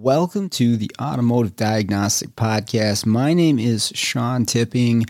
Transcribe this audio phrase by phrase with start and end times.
[0.00, 3.04] Welcome to the Automotive Diagnostic Podcast.
[3.04, 5.06] My name is Sean Tipping.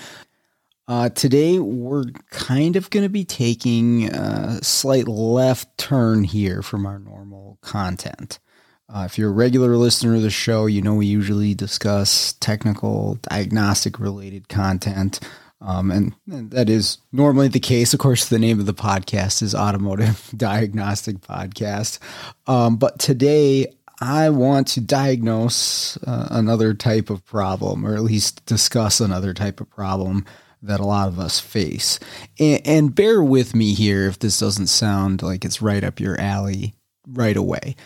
[0.89, 6.87] Uh, today, we're kind of going to be taking a slight left turn here from
[6.87, 8.39] our normal content.
[8.89, 13.17] Uh, if you're a regular listener of the show, you know we usually discuss technical,
[13.17, 15.21] diagnostic related content.
[15.61, 17.93] Um, and, and that is normally the case.
[17.93, 21.99] Of course, the name of the podcast is Automotive Diagnostic Podcast.
[22.47, 23.67] Um, but today,
[24.01, 29.61] I want to diagnose uh, another type of problem, or at least discuss another type
[29.61, 30.25] of problem
[30.63, 31.99] that a lot of us face.
[32.39, 36.21] And, and, bear with me here if this doesn't sound like it's right up your
[36.21, 36.75] alley
[37.07, 37.77] right away.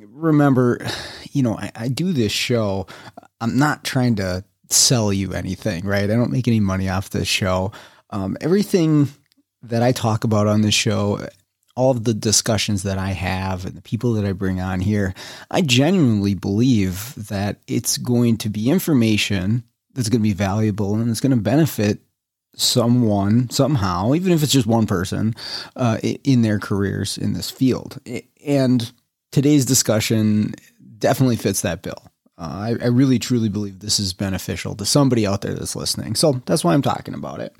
[0.00, 0.84] Remember,
[1.32, 2.86] you know, I, I do this show.
[3.40, 6.10] I'm not trying to sell you anything, right?
[6.10, 7.72] I don't make any money off this show.
[8.10, 9.08] Um, everything
[9.62, 11.26] that I talk about on this show,
[11.78, 15.14] all of the discussions that I have and the people that I bring on here,
[15.48, 19.62] I genuinely believe that it's going to be information
[19.94, 22.00] that's going to be valuable and it's going to benefit
[22.56, 25.36] someone somehow, even if it's just one person,
[25.76, 28.00] uh, in their careers in this field.
[28.44, 28.90] And
[29.30, 30.54] today's discussion
[30.98, 32.10] definitely fits that bill.
[32.36, 36.16] Uh, I, I, really truly believe this is beneficial to somebody out there that's listening.
[36.16, 37.54] So that's why I'm talking about it.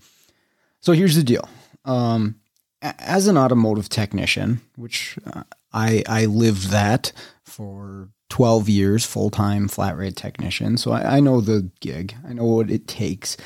[0.81, 1.49] So here's the deal.
[1.85, 2.41] Um,
[2.83, 7.13] as an automotive technician, which uh, I, I lived that
[7.45, 10.77] for 12 years, full time flat rate technician.
[10.77, 13.37] So I, I know the gig, I know what it takes.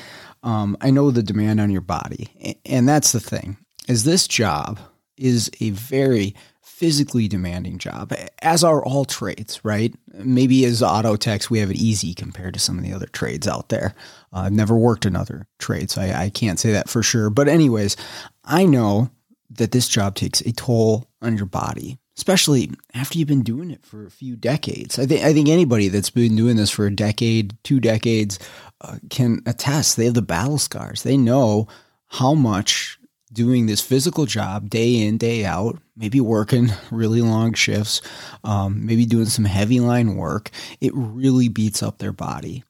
[0.43, 2.59] Um, I know the demand on your body.
[2.65, 3.57] And that's the thing
[3.87, 4.79] is this job
[5.17, 9.93] is a very physically demanding job, as are all trades, right?
[10.13, 13.47] Maybe as auto techs, we have it easy compared to some of the other trades
[13.47, 13.93] out there.
[14.33, 17.29] Uh, I've never worked another trade, so I, I can't say that for sure.
[17.29, 17.95] But, anyways,
[18.43, 19.11] I know
[19.57, 23.85] that this job takes a toll on your body especially after you've been doing it
[23.85, 24.99] for a few decades.
[24.99, 28.39] I think I think anybody that's been doing this for a decade, two decades,
[28.81, 29.97] uh, can attest.
[29.97, 31.03] They have the battle scars.
[31.03, 31.67] They know
[32.07, 32.99] how much
[33.31, 38.01] doing this physical job day in day out, maybe working really long shifts,
[38.43, 40.51] um, maybe doing some heavy line work.
[40.79, 42.63] It really beats up their body.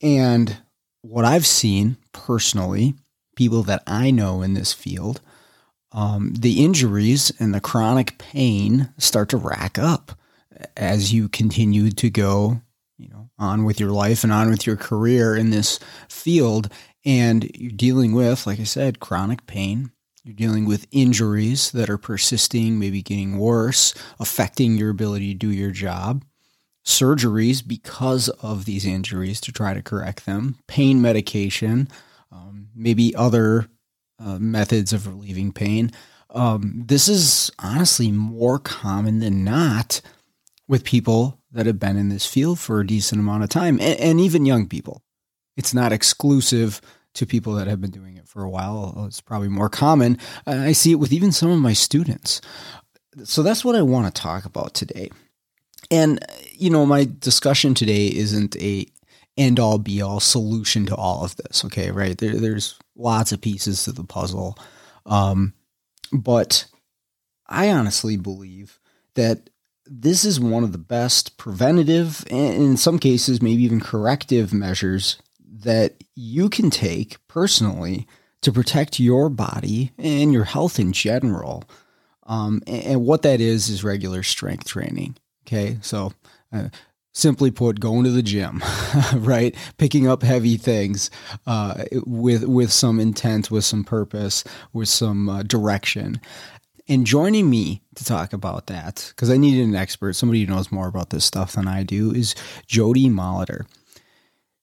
[0.00, 0.56] And
[1.02, 2.94] what I've seen personally,
[3.36, 5.20] people that I know in this field
[5.92, 10.12] um, the injuries and the chronic pain start to rack up
[10.76, 12.62] as you continue to go,
[12.98, 16.72] you know, on with your life and on with your career in this field.
[17.04, 19.90] And you're dealing with, like I said, chronic pain.
[20.24, 25.50] You're dealing with injuries that are persisting, maybe getting worse, affecting your ability to do
[25.50, 26.24] your job.
[26.84, 31.88] Surgeries because of these injuries to try to correct them, pain medication,
[32.30, 33.68] um, maybe other
[34.24, 35.90] uh, methods of relieving pain.
[36.30, 40.00] Um, this is honestly more common than not
[40.68, 44.00] with people that have been in this field for a decent amount of time and,
[44.00, 45.02] and even young people.
[45.56, 46.80] It's not exclusive
[47.14, 49.04] to people that have been doing it for a while.
[49.06, 50.16] It's probably more common.
[50.46, 52.40] I see it with even some of my students.
[53.24, 55.10] So that's what I want to talk about today.
[55.90, 58.86] And, you know, my discussion today isn't a
[59.36, 61.64] end all be all solution to all of this.
[61.64, 62.16] Okay, right?
[62.16, 64.58] There, there's lots of pieces to the puzzle.
[65.06, 65.54] Um,
[66.12, 66.66] but
[67.48, 68.78] I honestly believe
[69.14, 69.50] that
[69.86, 75.20] this is one of the best preventative and in some cases maybe even corrective measures
[75.44, 78.06] that you can take personally
[78.42, 81.64] to protect your body and your health in general.
[82.24, 85.16] Um, and, what that is is regular strength training.
[85.46, 86.12] Okay, so
[86.52, 86.68] uh,
[87.12, 88.62] simply put, going to the gym,
[89.14, 89.54] right?
[89.78, 91.10] Picking up heavy things
[91.46, 96.20] uh, with with some intent, with some purpose, with some uh, direction.
[96.88, 100.72] And joining me to talk about that, because I needed an expert, somebody who knows
[100.72, 102.34] more about this stuff than I do, is
[102.66, 103.66] Jody Molitor.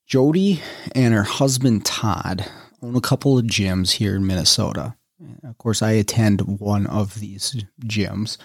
[0.05, 0.61] Jody
[0.93, 2.45] and her husband Todd
[2.81, 4.95] own a couple of gyms here in Minnesota.
[5.43, 8.37] Of course, I attend one of these gyms.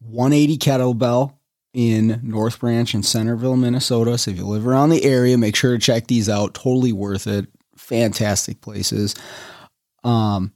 [0.00, 1.34] 180 kettlebell,
[1.74, 4.18] in North Branch and Centerville, Minnesota.
[4.18, 6.54] So if you live around the area, make sure to check these out.
[6.54, 7.46] Totally worth it.
[7.76, 9.14] Fantastic places.
[10.04, 10.52] Um,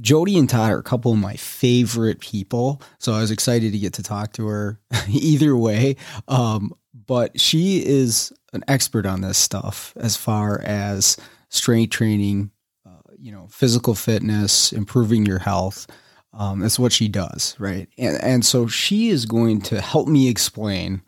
[0.00, 2.82] Jody and Todd are a couple of my favorite people.
[2.98, 5.96] So I was excited to get to talk to her either way.
[6.28, 6.72] Um,
[7.06, 11.16] but she is an expert on this stuff as far as
[11.48, 12.50] strength training,
[12.86, 15.86] uh, you know, physical fitness, improving your health.
[16.36, 17.88] Um, that's what she does, right?
[17.96, 21.02] And and so she is going to help me explain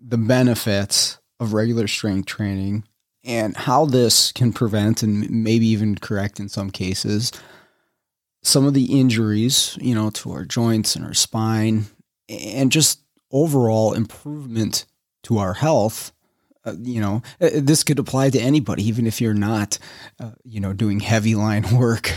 [0.00, 2.84] the benefits of regular strength training
[3.24, 7.32] and how this can prevent and maybe even correct in some cases
[8.46, 11.86] some of the injuries, you know, to our joints and our spine
[12.28, 13.00] and just
[13.32, 14.86] overall improvement
[15.24, 16.12] to our health.
[16.64, 19.78] Uh, you know, uh, this could apply to anybody, even if you're not,
[20.20, 22.12] uh, you know, doing heavy line work,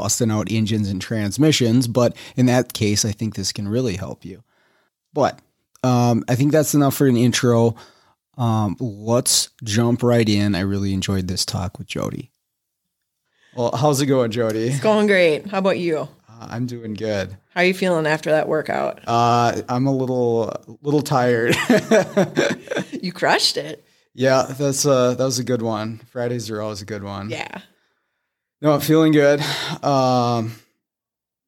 [0.00, 1.86] busting out engines and transmissions.
[1.86, 4.42] But in that case, I think this can really help you.
[5.12, 5.38] But
[5.82, 7.74] um, I think that's enough for an intro.
[8.38, 10.54] Um, let's jump right in.
[10.54, 12.30] I really enjoyed this talk with Jody.
[13.54, 14.68] Well, how's it going, Jody?
[14.68, 15.46] It's going great.
[15.48, 16.08] How about you?
[16.26, 17.36] Uh, I'm doing good.
[17.50, 19.00] How are you feeling after that workout?
[19.06, 21.54] Uh, I'm a little, little tired.
[23.02, 23.84] you crushed it.
[24.14, 26.00] Yeah, that's uh, that was a good one.
[26.10, 27.28] Fridays are always a good one.
[27.28, 27.60] Yeah.
[28.62, 29.40] No, I'm feeling good.
[29.82, 30.52] Um,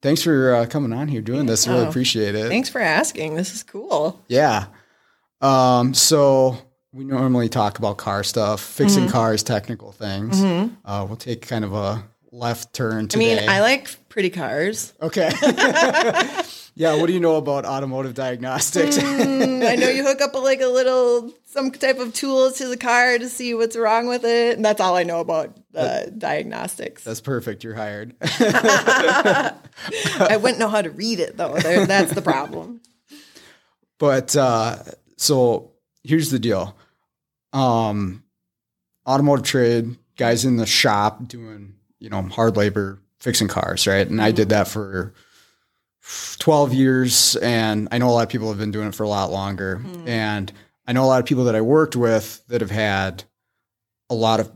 [0.01, 1.67] thanks for uh, coming on here doing this.
[1.69, 2.49] I really Oh, appreciate it.
[2.49, 3.35] Thanks for asking.
[3.37, 4.21] This is cool.
[4.29, 4.67] Yeah.
[5.43, 6.57] Um, so
[6.93, 9.13] we normally talk about car stuff, fixing Mm-hmm.
[9.13, 10.43] cars, technical things.
[10.85, 14.93] Uh, we'll take kind of a left turn I mean, I like pretty cars.
[15.01, 15.31] okay.
[16.75, 16.95] yeah.
[16.97, 18.99] What do you know about automotive diagnostics?
[18.99, 22.69] Mm, I know you hook up a, like a little some type of tool to
[22.69, 26.05] the car to see what's wrong with it, and that's all I know about uh,
[26.17, 27.05] diagnostics.
[27.05, 27.65] That's perfect.
[27.65, 28.15] You're hired.
[28.21, 29.57] I
[30.39, 31.55] wouldn't know how to read it though.
[31.55, 32.83] There, that's the problem.
[33.99, 34.77] But uh,
[35.17, 35.73] so
[36.05, 36.77] here's the deal.
[37.55, 38.25] Um,
[39.07, 44.07] automotive trade guys in the shop doing you know hard labor fixing cars, right?
[44.09, 45.15] And I did that for
[46.39, 49.09] 12 years, and I know a lot of people have been doing it for a
[49.09, 49.77] lot longer.
[49.77, 50.09] Mm-hmm.
[50.09, 50.53] And
[50.89, 53.23] I know a lot of people that I worked with that have had
[54.11, 54.51] a lot of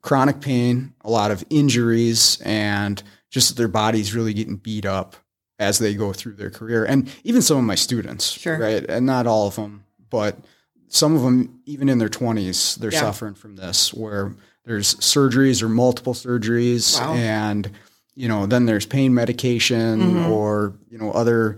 [0.00, 5.16] chronic pain, a lot of injuries, and just their bodies really getting beat up
[5.58, 6.84] as they go through their career.
[6.84, 8.58] And even some of my students, Sure.
[8.58, 8.88] right?
[8.88, 10.38] And not all of them, but
[10.86, 13.00] some of them, even in their 20s, they're Yeah.
[13.00, 14.36] suffering from this where
[14.68, 17.14] there's surgeries or multiple surgeries Wow.
[17.14, 17.70] and
[18.14, 20.30] you know then there's pain medication Mm-hmm.
[20.32, 21.56] or you know other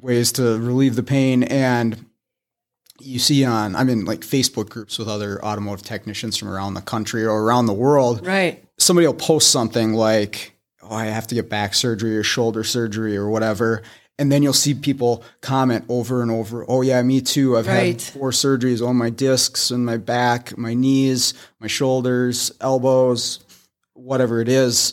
[0.00, 2.04] ways to relieve the pain and
[3.00, 6.80] you see on i'm in like facebook groups with other automotive technicians from around the
[6.82, 8.64] country or around the world Right.
[8.78, 10.52] somebody will post something like,
[10.82, 13.82] "Oh, I have to get back surgery or shoulder surgery or whatever,"
[14.22, 17.58] and then you'll see people comment over and over, "Oh yeah, me too.
[17.58, 17.94] I've Right.
[17.94, 23.40] had four surgeries on my discs and my back, my knees, my shoulders, elbows,
[23.94, 24.92] whatever it is."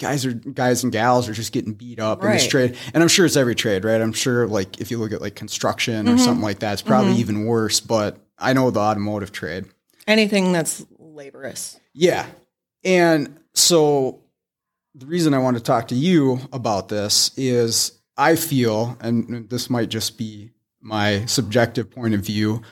[0.00, 3.08] Guys are guys and gals are just getting beat up in this trade, and I'm
[3.08, 4.00] sure it's every trade, right?
[4.00, 6.14] I'm sure like if you look at like construction Mm-hmm.
[6.14, 7.78] or something like that, it's probably even worse.
[7.80, 9.64] But I know the automotive trade.
[10.06, 11.78] Anything that's laborious.
[11.94, 12.26] Yeah.
[12.84, 14.20] And so
[14.94, 19.70] the reason I want to talk to you about this is I feel, and this
[19.70, 20.50] might just be
[20.80, 22.62] my subjective point of view,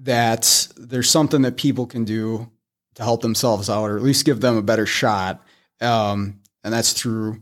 [0.00, 2.50] that there's something that people can do
[2.96, 5.42] to help themselves out or at least give them a better shot.
[5.80, 7.40] Um, and that's through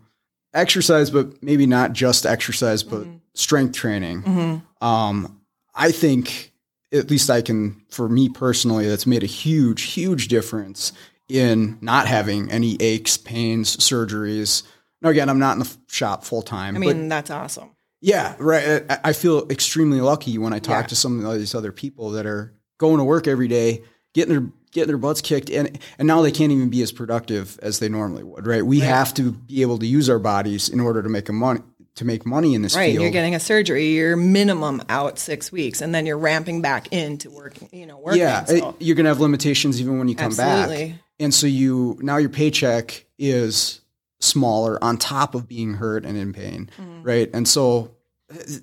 [0.53, 4.63] exercise, but maybe not just exercise, but strength training.
[4.81, 5.41] Um,
[5.75, 6.53] I think,
[6.93, 10.93] at least I can, for me personally, that's made a huge, huge difference
[11.29, 14.63] in not having any aches, pains, surgeries.
[15.07, 16.75] Now, again, I'm not in the shop full time.
[16.75, 17.71] I mean, that's awesome.
[18.01, 18.85] Yeah, right.
[19.05, 20.87] I- feel extremely lucky when I talk Yeah.
[20.89, 23.83] to some of these other people that are going to work every day,
[24.15, 27.57] getting their getting their butts kicked, and and now they can't even be as productive
[27.63, 28.49] as they normally would.
[28.49, 28.67] Right?
[28.67, 31.61] We have to be able to use our bodies in order to make a money
[31.95, 32.91] to make money in this Right.
[32.91, 33.03] field.
[33.05, 33.93] You're getting a surgery.
[33.95, 37.69] You're minimum out six weeks, and then you're ramping back into working.
[37.73, 38.21] You know, working.
[38.23, 38.75] yeah, so.
[38.81, 43.07] you're gonna have limitations even when you come back, and so you now your paycheck
[43.19, 43.81] is
[44.21, 47.03] smaller on top of being hurt and in pain, Mm-hmm.
[47.03, 47.31] right?
[47.35, 47.93] And so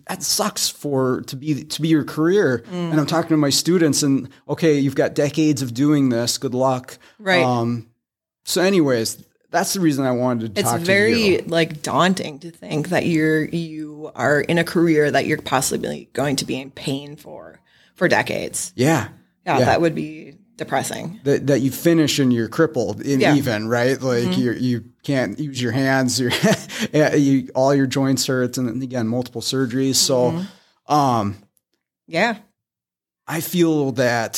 [0.10, 2.63] that sucks for to be to be your career.
[2.72, 3.00] And Mm.
[3.00, 6.38] I'm talking to my students, and okay, you've got decades of doing this.
[6.38, 7.43] Good luck, Right.
[7.43, 7.88] Um,
[8.43, 10.81] so, anyways, that's the reason I wanted to it's talk to you.
[10.81, 15.41] It's very like daunting to think that you're you are in a career that you're
[15.41, 17.62] possibly going to be in pain for
[17.95, 18.74] for decades.
[18.75, 19.10] Yeah,
[19.45, 19.65] Yeah, Yeah.
[19.65, 21.19] that would be depressing.
[21.24, 23.29] that that you finish and you're crippled in Yeah.
[23.29, 23.38] Mm-hmm.
[23.38, 26.31] even right like you you can't use your hands your
[27.15, 30.93] you all your joints hurt and again multiple surgeries so Mm-hmm.
[30.93, 31.36] um
[32.07, 32.38] Yeah.
[33.27, 34.33] I feel that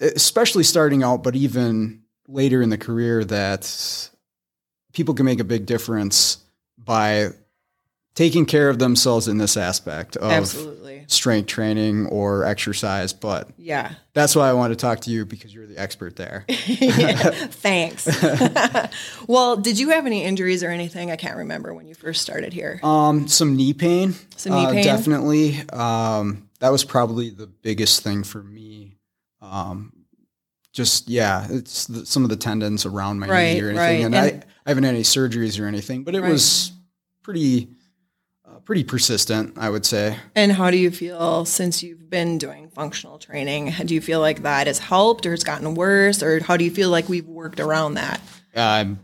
[0.00, 4.10] especially starting out but even later in the career that
[4.92, 6.38] people can make a big difference
[6.78, 7.28] by
[8.14, 10.89] taking care of themselves in this aspect of Absolutely.
[11.12, 13.12] Strength training or exercise.
[13.12, 13.92] But Yeah.
[14.14, 16.44] that's why I wanted to talk to you because you're the expert there.
[16.48, 18.06] Thanks.
[19.26, 21.10] well, did you have any injuries or anything?
[21.10, 22.80] I can't remember when you first started here.
[22.82, 24.84] Um, some knee pain, Some knee uh, pain?
[24.84, 25.58] definitely.
[25.70, 28.96] Um, that was probably the biggest thing for me.
[29.40, 29.92] Um,
[30.72, 34.04] just yeah, it's the, some of the tendons around my Right, knee or anything, right.
[34.06, 36.30] and, And- I, I haven't had any surgeries or anything, but it Right.
[36.30, 36.70] was
[37.22, 37.68] pretty,
[38.70, 40.16] pretty persistent, I would say.
[40.36, 43.72] And how do you feel since you've been doing functional training?
[43.84, 46.22] Do you feel like that has helped or it's gotten worse?
[46.22, 48.20] Or how do you feel like we've worked around that?
[48.54, 49.00] I'm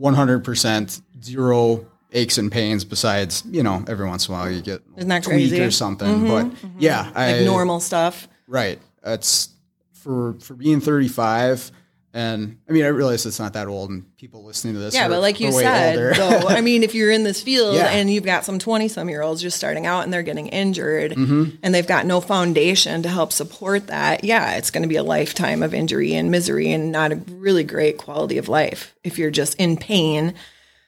[0.00, 2.86] 100% zero aches and pains.
[2.86, 5.56] Besides, you know, every once in a while you get Isn't that tweak crazy?
[5.58, 8.26] Mm-hmm, or something, but yeah, I, Like normal stuff?
[8.48, 8.78] Right.
[9.04, 9.50] It's
[9.92, 11.72] for for being 35
[12.14, 15.06] and I mean I realize it's not that old and people listening to this Yeah,
[15.06, 17.88] are- but like you said, though, I mean, if you're in this field Yeah.
[17.88, 21.12] and you've got some 20 some year olds just starting out and they're getting injured
[21.12, 21.56] Mm-hmm.
[21.62, 25.02] and they've got no foundation to help support that, yeah, it's going to be a
[25.02, 28.94] lifetime of injury and misery and not a really great quality of life.
[29.02, 30.34] If you're just in pain,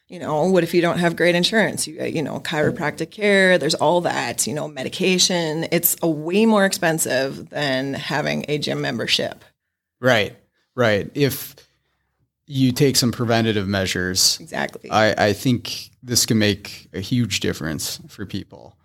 [0.09, 1.89] you know, what if you don't have great insurance?
[1.89, 5.67] You, you know, chiropractic care, there's all that, you know, medication.
[5.73, 9.45] It's a way more expensive than having a gym membership.
[10.01, 10.37] right.
[10.77, 11.11] Right.
[11.15, 11.57] If
[12.47, 14.89] you take some preventative measures, Exactly.
[14.91, 18.77] I, I think this can make a huge difference for people.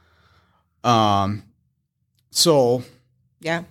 [0.84, 1.44] Um
[2.32, 2.84] so
[3.42, 3.64] yeah.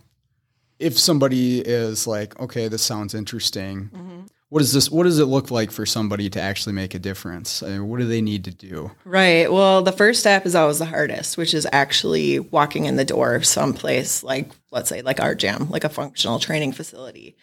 [0.79, 4.21] if somebody is like, okay, this sounds interesting, Mm-hmm.
[4.51, 4.91] What is this?
[4.91, 7.63] What does it look like for somebody to actually make a difference?
[7.63, 8.91] I mean, what do they need to do?
[9.05, 9.51] Right.
[9.51, 13.37] Well, the first step is always the hardest, which is actually walking in the door
[13.37, 17.37] of someplace like, let's say, like our gym, like a functional training facility.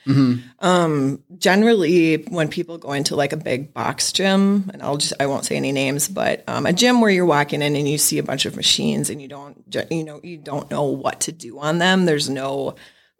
[0.60, 5.28] Um, generally, when people go into like a big box gym, and I'll just, I
[5.28, 8.18] won't say any names, but um, a gym where you're walking in and you see
[8.18, 11.58] a bunch of machines and you don't, you know, you don't know what to do
[11.60, 12.06] on them.
[12.06, 12.76] There's no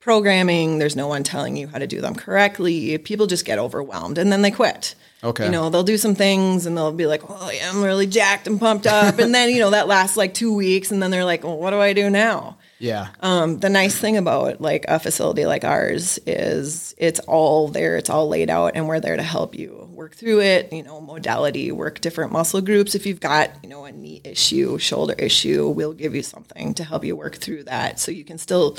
[0.08, 0.78] programming.
[0.78, 2.98] There's no one telling you how to do them correctly.
[2.98, 4.96] People just get overwhelmed and then they quit.
[5.22, 5.44] Okay.
[5.44, 8.48] You know, they'll do some things and they'll be like, oh, yeah, I'm really jacked
[8.48, 9.20] and pumped up.
[9.20, 10.92] and then, you know, that lasts like two weeks.
[10.92, 12.58] And then they're like, well, what do I do now?
[12.80, 13.10] Yeah.
[13.20, 18.10] Um, the nice thing about like a facility like ours is it's all there, it's
[18.10, 20.72] all laid out, and we're there to help you work through it.
[20.72, 22.96] You know, modality, work different muscle groups.
[22.96, 26.84] If you've got you know a knee issue, shoulder issue, we'll give you something to
[26.84, 28.78] help you work through that, so you can still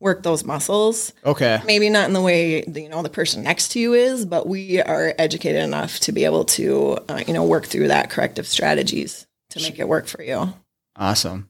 [0.00, 1.12] work those muscles.
[1.24, 1.60] Okay.
[1.64, 4.48] Maybe not in the way the, you know the person next to you is, but
[4.48, 8.46] we are educated enough to be able to uh, you know work through that corrective
[8.46, 10.52] strategies to make it work for you.
[10.96, 11.48] Awesome.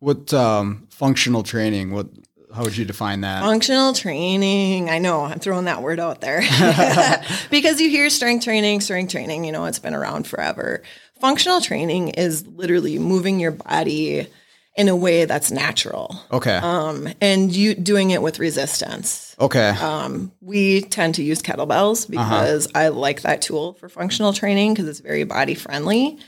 [0.00, 1.92] What um, functional training?
[1.92, 2.08] What?
[2.52, 3.42] How would you define that?
[3.42, 4.90] Functional training.
[4.90, 6.42] I know I'm throwing that word out there
[7.50, 10.82] because you hear strength training, strength training, you know, it's been around forever.
[11.18, 14.26] Functional training is literally moving your body
[14.74, 16.56] in a way that's natural Okay.
[16.56, 19.36] um, and you doing it with resistance.
[19.38, 19.68] okay.
[19.70, 24.88] Um, we tend to use kettlebells because I like that tool for functional training because
[24.88, 26.18] it's very body friendly.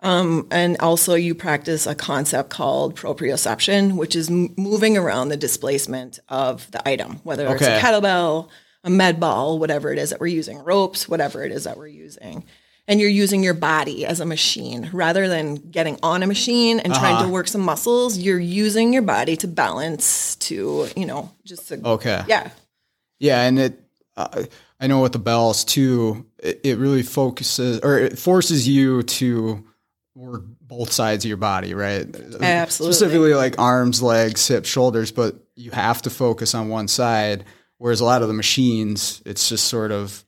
[0.00, 5.36] Um, and also, you practice a concept called proprioception, which is m- moving around the
[5.36, 8.48] displacement of the item, whether it's a kettlebell,
[8.82, 11.86] a med ball, whatever it is that we're using, ropes, whatever it is that we're
[11.86, 12.44] using.
[12.86, 16.92] And you're using your body as a machine rather than getting on a machine and
[16.92, 18.18] trying to work some muscles.
[18.18, 22.22] You're using your body to balance, to, you know, just to, okay.
[22.28, 22.50] yeah,
[23.18, 23.80] Yeah, and it.
[24.16, 24.44] Uh,
[24.78, 26.26] I know with the bells too.
[26.38, 29.64] It, it really focuses or it forces you to
[30.14, 32.06] work both sides of your body, right?
[32.40, 32.94] Absolutely.
[32.94, 37.44] Specifically, like arms, legs, hips, shoulders, but you have to focus on one side.
[37.78, 40.23] Whereas a lot of the machines, it's just sort of.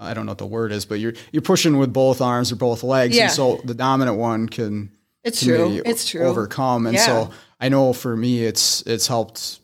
[0.00, 2.56] I don't know what the word is, but you're you're pushing with both arms or
[2.56, 3.24] both legs, Yeah.
[3.24, 4.90] and so the dominant one can
[5.22, 5.82] It's can true.
[5.84, 6.22] It's true.
[6.22, 6.86] overcome.
[6.86, 7.04] And Yeah.
[7.06, 7.30] so
[7.60, 9.60] I know for me, it's it's helped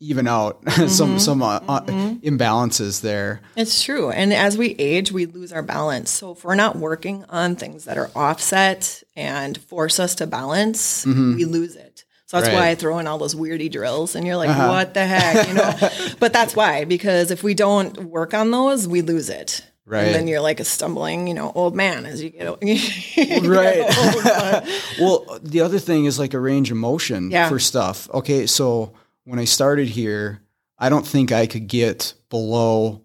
[0.00, 0.88] even out Mm-hmm.
[0.88, 1.80] some some uh, uh,
[2.26, 3.40] imbalances there.
[3.56, 4.10] It's true.
[4.10, 6.10] And as we age, we lose our balance.
[6.10, 11.06] So if we're not working on things that are offset and force us to balance,
[11.06, 12.04] we lose it.
[12.32, 12.48] So that's.
[12.48, 12.54] Right.
[12.54, 12.64] Uh-huh.
[12.64, 15.48] why I throw in all those weirdy drills and you're like, what the heck?
[15.48, 16.14] You know?
[16.18, 19.62] but that's why, because if we don't work on those, we lose it.
[19.84, 20.04] Right.
[20.06, 22.78] And then you're like a stumbling, you know, old man as you get, o- you
[23.16, 23.80] get Right.
[23.98, 24.68] old,
[25.28, 27.50] Well, the other thing is like a range of motion Yeah.
[27.50, 28.08] for stuff.
[28.14, 30.40] Okay, so when I started here,
[30.78, 33.01] I don't think I could get below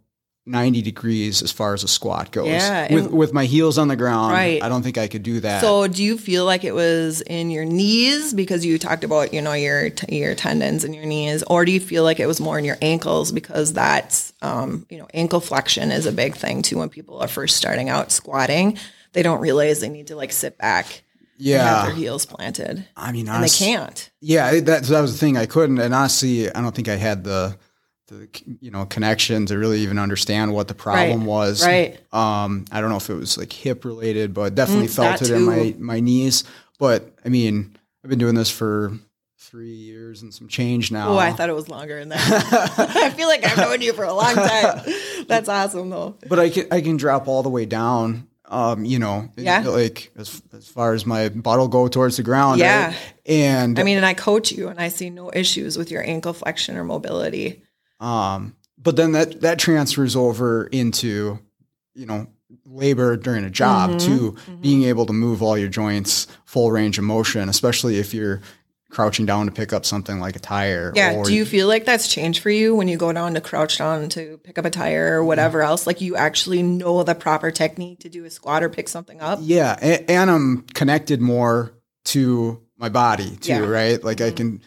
[0.47, 2.47] 90 degrees as far as a squat goes.
[2.47, 4.63] Yeah, With with my heels on the ground, Right.
[4.63, 5.61] I don't think I could do that.
[5.61, 9.41] So, do you feel like it was in your knees because you talked about you
[9.41, 12.57] know your your tendons and your knees, or do you feel like it was more
[12.57, 16.77] in your ankles because that's um, you know ankle flexion is a big thing too
[16.77, 18.77] when people are first starting out squatting.
[19.13, 21.03] They don't realize they need to like sit back
[21.37, 21.63] yeah.
[21.63, 22.87] Have their heels planted.
[22.95, 24.09] I mean, And they can't.
[24.21, 25.37] Yeah, that that was the thing.
[25.37, 27.57] I couldn't, and honestly, I don't think I had the
[28.07, 28.27] the
[28.61, 31.65] you know connection to really even understand what the problem Right, was.
[31.65, 31.99] right.
[32.13, 35.29] Um, I don't know if it was like hip related, but definitely Mm, felt it
[35.31, 36.43] in my my knees.
[36.79, 38.93] But I mean, I've been doing this for
[39.39, 41.09] three years and some change now.
[41.09, 42.75] Oh, I thought it was longer than that.
[42.95, 44.81] I feel like I've known you for a long time.
[45.27, 46.15] That's awesome, though.
[46.27, 48.27] but I can I can drop all the way down.
[48.49, 49.59] Um, you know, Yeah.
[49.67, 52.59] like as as far as my butt will go towards the ground.
[52.61, 52.87] Yeah.
[52.87, 52.97] right?
[53.25, 56.31] and I mean, and I coach you, and I see no issues with your ankle
[56.31, 57.61] flexion or mobility.
[57.99, 61.39] Um, but then that that transfers over into,
[61.95, 62.27] you know,
[62.65, 63.97] labor during a job Mm-hmm.
[64.17, 68.41] too, being able to move all your joints full range of motion, especially if you're
[68.89, 70.93] crouching down to pick up something like a tire.
[70.95, 71.21] Yeah.
[71.23, 74.07] Do you feel like that's changed for you when you go down to crouch down
[74.09, 75.85] to pick up a tire or whatever else?
[75.85, 79.39] Like you actually know the proper technique to do a squat or pick something up?
[79.41, 81.73] Yeah, and, and I'm connected more
[82.05, 83.59] to my body too, Yeah.
[83.59, 83.71] Mm-hmm.
[83.71, 84.03] right?
[84.03, 84.61] Like I can,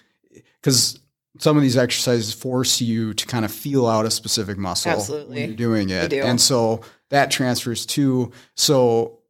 [0.61, 1.00] because
[1.41, 5.37] some of these exercises force you to kind of feel out a specific muscle Absolutely.
[5.37, 6.23] when you're doing it, do.
[6.23, 8.31] and so that transfers too.
[8.57, 9.21] So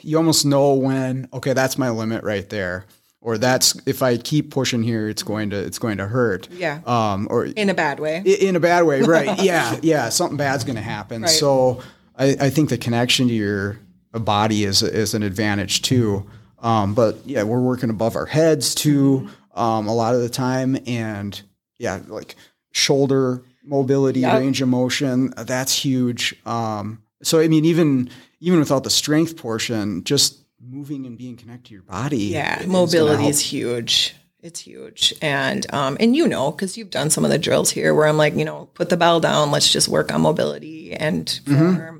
[0.00, 2.86] you almost know when okay, that's my limit right there,
[3.20, 6.48] or that's if I keep pushing here, it's going to it's going to hurt.
[6.50, 6.80] Yeah.
[6.86, 8.22] Um, or In a bad way.
[8.22, 9.38] In a bad way, right?
[9.42, 10.08] yeah, yeah.
[10.08, 11.22] Something bad's going to happen.
[11.22, 11.30] Right.
[11.30, 11.82] So
[12.16, 13.78] I, I think the connection to your
[14.12, 16.26] body is is an advantage too.
[16.60, 20.78] Um, but yeah, we're working above our heads too um, a lot of the time,
[20.86, 21.40] and
[21.78, 22.36] yeah, like
[22.72, 24.38] shoulder mobility, Yep.
[24.38, 26.34] range of motion, that's huge.
[26.46, 28.10] Um, so I mean, even
[28.40, 33.26] even without the strength portion, just moving and being connected to your body, Yeah, mobility
[33.28, 34.14] is huge.
[34.40, 37.92] It's huge, and um, and you know, because you've done some of the drills here,
[37.92, 39.50] where I'm like, you know, put the bell down.
[39.50, 41.98] Let's just work on mobility and Mm-hmm.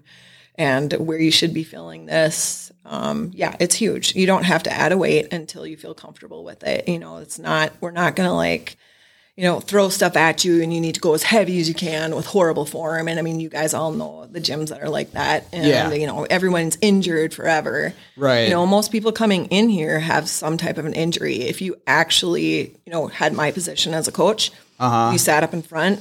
[0.58, 2.70] And where you should be feeling this.
[2.84, 4.14] Um, yeah, it's huge.
[4.16, 6.88] You don't have to add a weight until you feel comfortable with it.
[6.88, 7.72] You know, it's not.
[7.80, 8.76] We're not gonna like,
[9.36, 11.74] you know, throw stuff at you, and you need to go as heavy as you
[11.74, 13.06] can with horrible form.
[13.06, 15.92] And I mean, you guys all know the gyms that are like that, and Yeah.
[15.92, 17.92] you know, everyone's injured forever.
[18.16, 18.44] Right.
[18.44, 21.42] You know, most people coming in here have some type of an injury.
[21.42, 25.10] If you actually, you know, had my position as a coach, Uh-huh.
[25.12, 26.00] you sat up in front,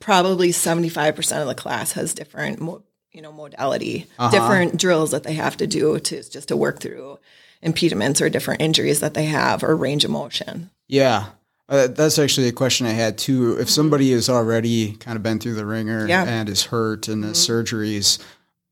[0.00, 4.30] probably 75% of the class has different, mo- you know, modality, Uh-huh.
[4.30, 7.18] different drills that they have to do to just to work through
[7.60, 10.70] impediments or different injuries that they have or range of motion.
[10.88, 11.26] Yeah.
[11.68, 13.56] Uh, that's actually a question I had too.
[13.58, 16.24] If somebody has already kind of been through the ringer Yeah.
[16.24, 18.18] and is hurt and has surgeries,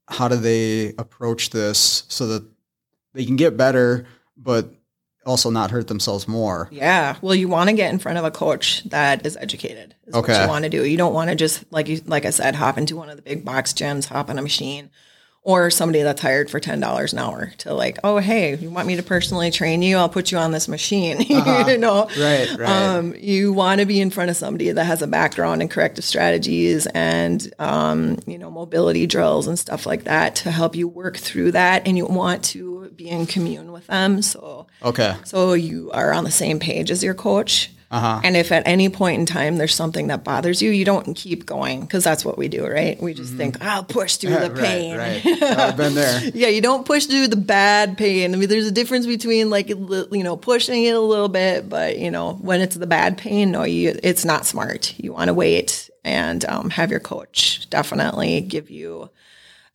[0.09, 2.45] how do they approach this so that
[3.15, 4.75] they can get better, but
[5.27, 6.69] also not hurt themselves more?
[6.71, 7.17] Yeah.
[7.21, 9.95] Well, you want to get in front of a coach that is educated.
[10.07, 10.43] Is What Okay.
[10.43, 10.85] you want to do.
[10.85, 13.23] You don't want to just like you like I said, hop into one of the
[13.23, 14.91] big box gyms, hop on a machine,
[15.43, 18.87] or somebody that's hired for ten dollars an hour to like, oh hey, you want
[18.87, 19.97] me to personally train you?
[19.97, 21.21] I'll put you on this machine.
[21.29, 21.37] you
[21.79, 22.09] know.
[22.19, 22.69] Right, right.
[22.69, 26.05] Um, you want to be in front of somebody that has a background in corrective
[26.05, 31.17] strategies and um, you know mobility drills and stuff like that to help you work
[31.17, 34.21] through that, and you want to be in commune with them.
[34.23, 35.17] So okay.
[35.25, 37.71] so you are on the same page as your coach.
[37.91, 38.21] Uh-huh.
[38.23, 41.45] And if at any point in time there's something that bothers you, you don't keep
[41.45, 43.01] going because that's what we do, right?
[43.03, 44.97] We just think, I'll push through the pain.
[44.97, 45.29] Mm-hmm.
[45.29, 45.59] Right, right.
[45.59, 46.31] I've been there.
[46.33, 48.33] Yeah, you don't push through the bad pain.
[48.33, 51.99] I mean, there's a difference between like you know pushing it a little bit, but
[51.99, 54.95] you know when it's the bad pain, no, you it's not smart.
[54.99, 59.11] You want to wait and um, have your coach definitely give you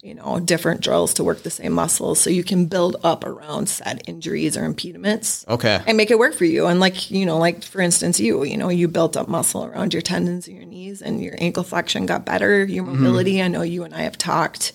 [0.05, 3.67] you know different drills to work the same muscles so you can build up around
[3.67, 5.81] said injuries or impediments Okay.
[5.87, 6.67] and make it work for you.
[6.67, 9.93] And like, you know, like for instance, you, you know, you built up muscle around
[9.93, 13.03] your tendons and your knees and your ankle flexion got better, your Mm-hmm.
[13.03, 13.41] mobility.
[13.41, 14.73] I know you and I have talked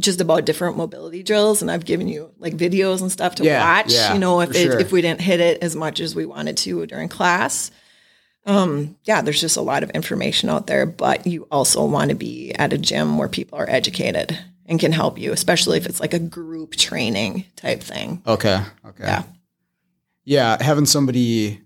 [0.00, 3.64] just about different mobility drills and I've given you like videos and stuff to Yeah,
[3.64, 4.78] watch, yeah, you know, if it, sure.
[4.78, 7.70] if we didn't hit it as much as we wanted to during class.
[8.46, 12.14] Um, yeah, there's just a lot of information out there, but you also want to
[12.16, 15.98] be at a gym where people are educated and can help you, especially if it's
[15.98, 18.22] like a group training type thing.
[18.26, 18.60] Okay.
[18.86, 19.04] Okay.
[19.04, 19.22] Yeah.
[20.24, 21.62] Yeah, having somebody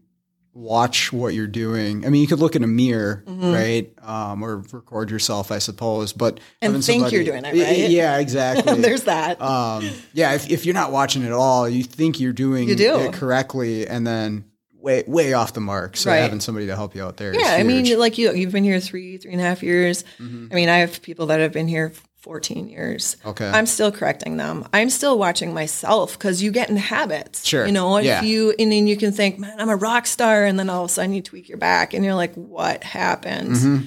[0.55, 2.07] watch what you're doing.
[2.07, 6.12] I mean, you could look in a mirror, right, um, or record yourself, I suppose.
[6.12, 7.91] But And think you're doing it, right?
[7.91, 8.75] Yeah, exactly.
[8.81, 9.41] There's that.
[9.43, 12.97] um, yeah, if, if you're not watching at all, you think you're doing You do.
[13.01, 15.97] it correctly, and then way way off the mark.
[15.97, 16.19] So Right.
[16.19, 17.35] having somebody to help you out there.
[17.35, 20.05] Yeah, I mean, like you, you've been here three, three and a half years.
[20.21, 20.49] Mm-hmm.
[20.51, 23.17] I mean, I have people that have been here 14 years.
[23.27, 23.49] Okay.
[23.49, 24.67] I'm still correcting them.
[24.73, 27.45] I'm still watching myself because you get in habits.
[27.47, 27.67] Sure.
[27.67, 28.23] You know, if Yeah.
[28.23, 30.45] you, and then you can think, man, I'm a rock star.
[30.45, 33.51] And then all of a sudden you tweak your back and you're like, what happened?
[33.51, 33.85] Mm-hmm.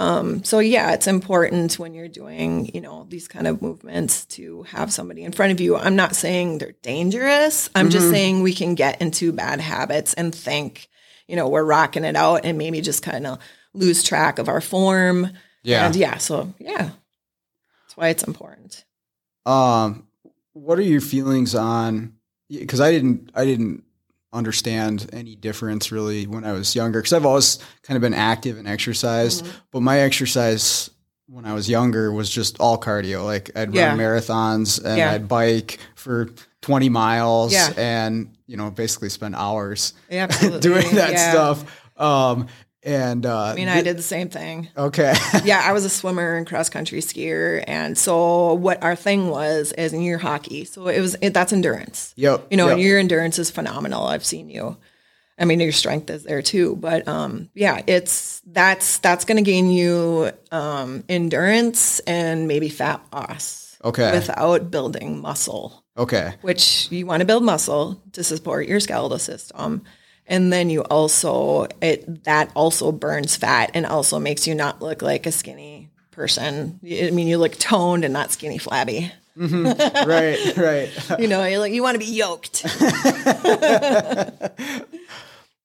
[0.00, 4.62] Um, so yeah, it's important when you're doing, you know, these kind of movements to
[4.64, 5.74] have somebody in front of you.
[5.76, 7.68] I'm not saying they're dangerous.
[7.74, 10.88] I'm just saying we can get into bad habits and think,
[11.26, 13.38] you know, we're rocking it out and maybe just kind of
[13.74, 15.30] lose track of our form.
[15.64, 15.86] Yeah.
[15.86, 16.90] And yeah, so yeah.
[17.98, 18.84] Why it's important.
[19.44, 20.06] Um,
[20.52, 22.14] what are your feelings on?
[22.48, 23.82] Because I didn't, I didn't
[24.32, 27.00] understand any difference really when I was younger.
[27.00, 29.56] Because I've always kind of been active and exercised, Mm-hmm.
[29.72, 30.90] but my exercise
[31.26, 33.24] when I was younger was just all cardio.
[33.24, 33.88] Like I'd Yeah.
[33.88, 35.12] run marathons and Yeah.
[35.12, 36.30] I'd bike for
[36.62, 37.72] twenty miles, Yeah.
[37.76, 41.64] and you know basically spend hours doing that stuff.
[42.00, 42.46] Um,
[42.82, 44.68] and uh, I mean, I did the same thing.
[44.76, 45.14] okay.
[45.44, 49.72] yeah, I was a swimmer and cross country skier, and so what our thing was
[49.72, 50.64] is in your hockey.
[50.64, 52.12] So it was it, that's endurance.
[52.16, 52.46] yep.
[52.50, 52.78] You know, yep.
[52.78, 54.04] your endurance is phenomenal.
[54.06, 54.76] I've seen you.
[55.40, 59.48] I mean, your strength is there too, but um, yeah, it's that's that's going to
[59.48, 64.12] gain you um, endurance and maybe fat loss okay.
[64.12, 66.34] without building muscle okay.
[66.40, 69.82] which you want to build muscle to support your skeletal system
[70.28, 75.02] and then you also it that also burns fat and also makes you not look
[75.02, 80.56] like a skinny person i mean you look toned and not skinny flabby right.
[80.56, 80.90] Right.
[81.18, 82.64] you know you like you want to be yoked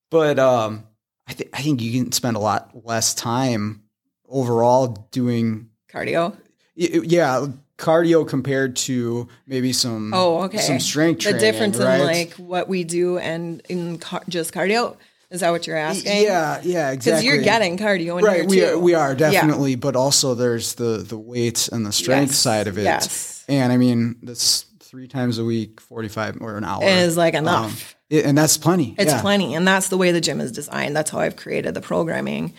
[0.09, 0.83] but um,
[1.27, 3.83] I think I think you can spend a lot less time
[4.27, 6.35] overall doing cardio
[6.77, 7.47] y- yeah
[7.83, 11.99] cardio compared to maybe some oh okay some strength the difference right?
[11.99, 14.95] in like what we do and in car- just cardio
[15.29, 16.97] is that what you're asking yeah yeah exactly.
[17.11, 18.65] because you're getting cardio in right we too.
[18.67, 19.31] are, we are Yeah.
[19.31, 23.43] definitely but also there's the the weights and the strength Yes, side of it yes.
[23.49, 27.33] and I mean that's three times a week 45 or an hour It is like
[27.35, 29.21] Um, enough it- and that's plenty It's yeah.
[29.21, 29.55] plenty.
[29.55, 30.95] And that's the way the gym is designed.
[30.95, 32.53] That's how I've created the programming.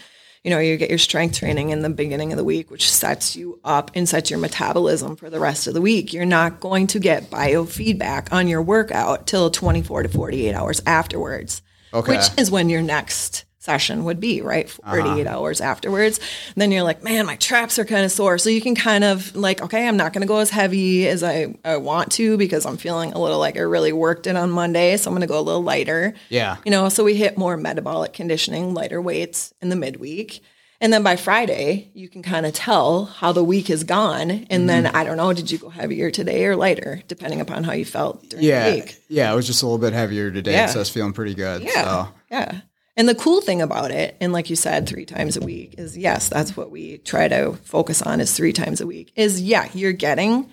[0.45, 3.35] You know, you get your strength training in the beginning of the week, which sets
[3.35, 6.13] you up and sets your metabolism for the rest of the week.
[6.13, 11.63] You're not going to get biofeedback on your workout till 24 to 48 hours afterwards,
[11.95, 12.17] Okay.
[12.19, 14.69] which is when your next session would be, right?
[14.69, 16.21] 48 hours afterwards.
[16.55, 18.37] then you're like, man, my traps are kind of sore.
[18.37, 21.23] So you can kind of like, okay, I'm not going to go as heavy as
[21.23, 24.51] I, I want to because I'm feeling a little like I really worked it on
[24.51, 24.97] Monday.
[24.99, 26.13] So I'm going to go a little lighter.
[26.29, 30.41] yeah You know, so we hit more metabolic conditioning, lighter weights in the midweek.
[30.81, 34.47] And then by Friday, you can kind of tell how the week is gone.
[34.51, 34.97] And then Mm-hmm.
[34.97, 38.29] I don't know, did you go heavier today or lighter, depending upon how you felt
[38.29, 38.97] during yeah the week?
[39.09, 40.67] yeah it was just a little bit heavier today Yeah.
[40.67, 41.83] so I was feeling pretty good Yeah.
[41.85, 42.61] so Yeah.
[42.97, 45.99] And the cool thing about it, and like you said, three times a week is
[45.99, 49.13] yes, that's what we try to focus on is three times a week.
[49.17, 50.51] Is yeah, you're getting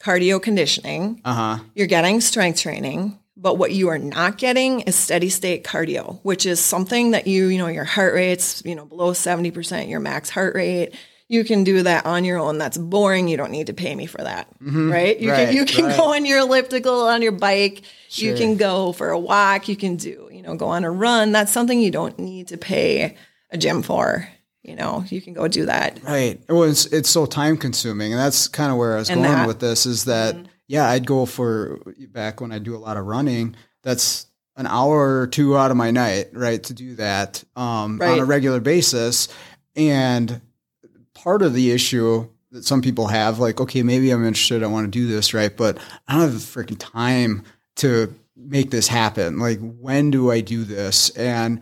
[0.00, 5.28] cardio conditioning, uh-huh you're getting strength training, but what you are not getting is steady
[5.28, 9.12] state cardio, which is something that you, you know, your heart rate's, you know, below
[9.12, 10.94] 70%, your max heart rate.
[11.32, 12.58] You can do that on your own.
[12.58, 13.26] That's boring.
[13.26, 14.48] You don't need to pay me for that.
[14.60, 15.18] Right?
[15.18, 15.96] You Right, can you can right.
[15.96, 17.82] go on your elliptical on your bike.
[18.10, 19.66] You can go for a walk.
[19.66, 21.32] You can do, you know, go on a run.
[21.32, 23.16] That's something you don't need to pay
[23.50, 24.28] a gym for.
[24.62, 26.02] You know, you can go do that.
[26.04, 26.38] Right.
[26.50, 28.12] Well, it's, it's so time consuming.
[28.12, 30.36] And that's kind of where I was And going that- with this is that,
[30.68, 35.18] yeah, I'd go for back when I do a lot of running, that's an hour
[35.20, 39.28] or two out of my night, right, to do that um, on a regular basis.
[39.74, 40.42] And
[41.22, 44.84] part of the issue that some people have, like, okay, maybe I'm interested, I want
[44.86, 45.56] to do this, right?
[45.56, 47.44] But I don't have the freaking time
[47.76, 49.38] to make this happen.
[49.38, 51.10] Like, when do I do this?
[51.10, 51.60] And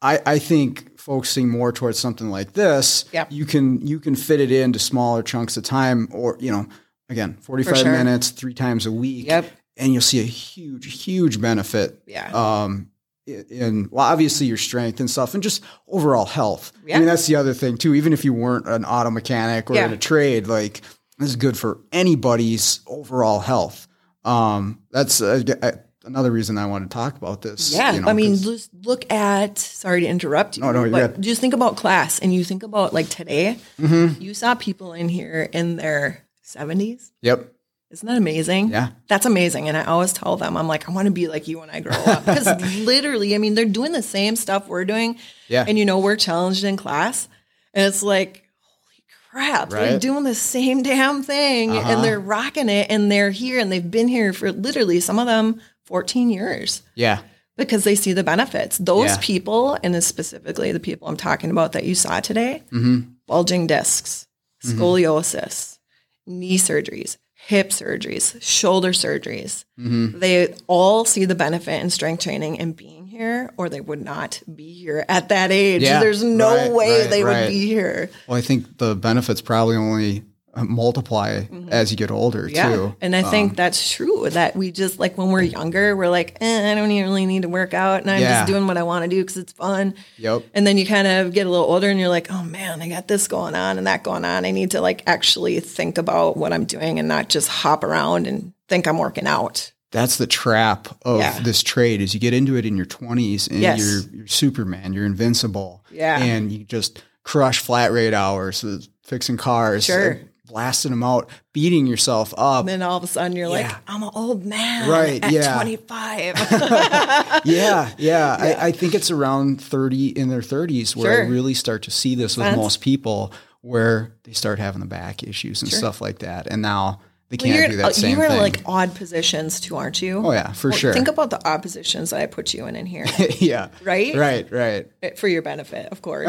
[0.00, 3.32] I, I think focusing more towards something like this, Yep.
[3.32, 6.66] you can you can fit it into smaller chunks of time, or you know,
[7.08, 7.90] again, forty five sure.
[7.92, 9.50] minutes, three times a week, Yep.
[9.76, 12.00] and you'll see a huge, huge benefit.
[12.06, 12.30] Yeah.
[12.32, 12.91] Um,
[13.26, 16.72] in- well, obviously your strength and stuff, and just overall health.
[16.84, 17.94] I mean, that's the other thing too.
[17.94, 19.86] Even if you weren't an auto mechanic or Yeah.
[19.86, 20.80] in a trade, like
[21.18, 23.86] this is good for anybody's overall health.
[24.24, 25.72] Um, that's uh, uh,
[26.04, 27.72] another reason I want to talk about this.
[27.72, 29.58] Yeah, you know, I mean, just look at.
[29.58, 30.62] Sorry to interrupt you.
[30.62, 33.58] No, no, but just think about class, and you think about like today.
[33.80, 34.20] Mm-hmm.
[34.22, 37.12] You saw people in here in their seventies.
[37.20, 37.52] yep,
[37.92, 38.70] Isn't that amazing?
[38.70, 38.88] Yeah.
[39.06, 39.68] that's amazing.
[39.68, 41.80] And I always tell them, I'm like, I want to be like you when I
[41.80, 42.46] grow up, because
[42.86, 45.18] literally, I mean, they're doing the same stuff we're doing.
[45.48, 45.64] Yeah.
[45.68, 47.28] and you know, we're challenged in class,
[47.74, 48.44] and it's like.
[48.62, 49.98] holy Crap, they're Uh-huh.
[49.98, 54.08] doing the same damn thing and they're rocking it and they're here and they've been
[54.08, 57.20] here for literally some of them 14 years yeah,
[57.56, 58.76] because they see the benefits.
[58.78, 59.18] Those Yeah.
[59.20, 63.10] people, and specifically the people I'm talking about that you saw today, Mm-hmm.
[63.26, 64.26] bulging discs,
[64.64, 65.78] scoliosis,
[66.26, 69.64] knee surgeries, hip surgeries, shoulder surgeries.
[69.78, 70.20] Mm-hmm.
[70.20, 74.40] They all see the benefit in strength training and being here, or they would not
[74.52, 75.82] be here at that age.
[75.82, 77.42] Yeah, There's no right, way right, they right.
[77.42, 78.10] would be here.
[78.28, 80.22] Well, I think the benefits probably only
[80.54, 82.54] uh, multiply as you get older Mm-hmm.
[82.56, 82.68] Yeah.
[82.74, 82.96] too.
[83.00, 86.36] And I Um, think that's true that we just like when we're younger, we're like,
[86.40, 88.40] eh, I don't even really need to work out and I'm Yeah.
[88.40, 89.94] just doing what I want to do because it's fun.
[90.18, 90.42] Yep.
[90.54, 92.88] And then you kind of get a little older and you're like, oh man, I
[92.88, 94.44] got this going on and that going on.
[94.44, 98.26] I need to like actually think about what I'm doing and not just hop around
[98.26, 99.72] and think I'm working out.
[99.90, 101.38] that's the trap of Yeah.
[101.40, 103.78] this trade is you get into it in your 20s and Yes.
[103.78, 106.18] you're you're superman you're invincible Yeah.
[106.18, 110.18] and you just crush flat rate hours uh, fixing cars Sure.
[110.52, 113.68] Uh, blasting them out beating yourself up And then all of a sudden you're Yeah.
[113.68, 115.54] like, I'm an old man Right, yeah.
[115.54, 116.34] 25.
[117.44, 121.24] yeah yeah, I, I think it's around 30 in their 30s where Sure.
[121.24, 125.22] i really start to see this with most people where they start having the back
[125.22, 128.36] issues and stuff like that and now they can't do you're, that same you're in
[128.36, 130.18] like odd positions too, aren't you?
[130.26, 132.76] oh yeah for Well, sure Think about the odd positions that I put you in
[132.76, 133.06] in here.
[133.38, 134.14] yeah Right?
[134.14, 136.28] right right for your benefit, of course.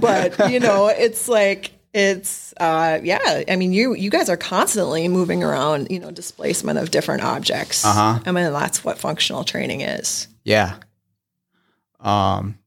[0.00, 5.08] but you know, it's like it's uh yeah, I mean you you guys are constantly
[5.08, 7.84] moving around, you know, displacement of different objects.
[7.84, 8.20] Uh-huh.
[8.24, 10.28] I mean that's what functional training is.
[10.44, 10.76] Yeah.
[12.00, 12.58] Um,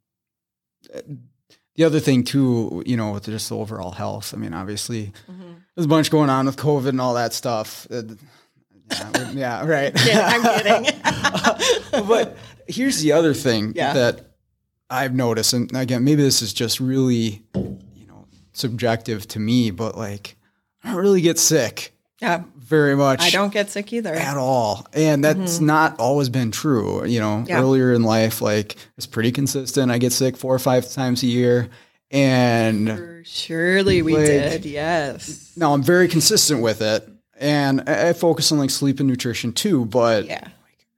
[1.75, 4.33] the other thing too, you know, with just the overall health.
[4.33, 5.53] I mean, obviously, Mm-hmm.
[5.75, 7.87] there's a bunch going on with COVID and all that stuff.
[7.89, 8.03] Uh,
[8.91, 10.05] yeah, yeah, right.
[10.05, 12.05] Yeah, I'm kidding.
[12.07, 12.35] but
[12.67, 13.93] here's the other thing Yeah.
[13.93, 14.31] that
[14.89, 17.41] I've noticed, and again, maybe this is just really,
[18.53, 20.35] subjective to me, but like,
[20.83, 22.43] I don't really get sick yeah.
[22.57, 24.13] very much I don't get sick either.
[24.13, 24.87] at all.
[24.93, 27.05] And that's not always been true.
[27.05, 27.49] You know, Mm-hmm.
[27.49, 27.61] Yeah.
[27.61, 29.91] earlier in life, like it's pretty consistent.
[29.91, 31.69] I get sick four or five times a year.
[32.11, 35.51] And Surely we Like- did, yes.
[35.55, 37.07] now I'm very consistent with it.
[37.39, 40.47] And I focus on like sleep and nutrition too, but Yeah.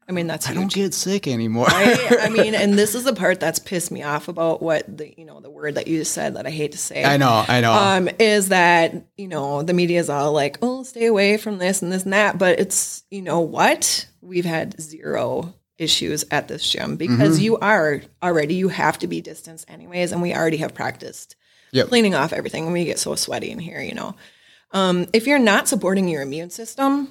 [0.08, 0.60] I mean that's I huge.
[0.60, 1.68] don't get sick anymore.
[1.70, 5.14] I, I mean, and this is the part that's pissed me off about what the
[5.18, 7.04] you know the word that you said that I hate to say.
[7.04, 7.72] I know, I know.
[7.74, 11.82] um, is that you know the media is all like, oh, stay away from this
[11.82, 16.70] and this and that, but it's you know what we've had zero issues at this
[16.70, 17.44] gym because Mm-hmm.
[17.46, 21.36] you are already you have to be distanced anyways, and we already have practiced
[21.72, 21.88] Yep.
[21.88, 23.82] cleaning off everything when we get so sweaty in here.
[23.82, 24.16] You know,
[24.72, 27.08] um, if you're not supporting your immune system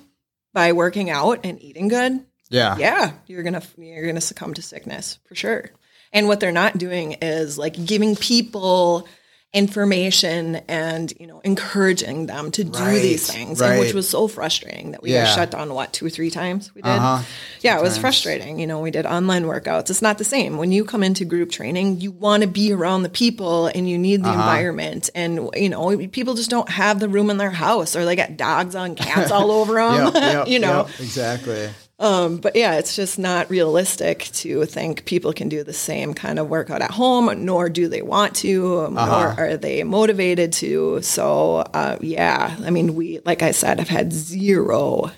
[0.52, 2.76] by working out and eating good, yeah.
[2.78, 5.70] yeah, you're gonna you're gonna succumb to sickness for sure.
[6.12, 9.08] And what they're not doing is like giving people
[9.54, 14.26] information and you know encouraging them to do Right, these things, and which was so
[14.26, 15.24] frustrating that we Yeah.
[15.24, 16.88] got shut down what two or three times we did.
[16.88, 17.22] Uh-huh.
[17.60, 18.58] Yeah, it was frustrating.
[18.58, 19.90] You know, we did online workouts.
[19.90, 22.00] It's not the same when you come into group training.
[22.00, 24.40] You want to be around the people and you need the Uh-huh.
[24.40, 25.10] environment.
[25.14, 28.36] And you know, people just don't have the room in their house, or they got
[28.38, 30.06] dogs on cats all over them.
[30.06, 30.86] Yep, yep, you know.
[30.86, 31.68] yep, exactly.
[32.02, 36.38] Um, but yeah, it's just not realistic to think people can do the same kind
[36.38, 39.06] of workout at home, nor do they want to, um, Uh-huh.
[39.20, 41.00] nor are they motivated to.
[41.02, 45.12] So, uh, yeah, I mean, we, like I said, have had zero